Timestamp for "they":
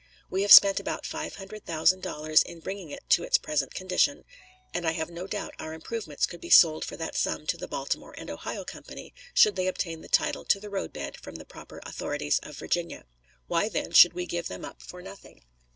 9.55-9.67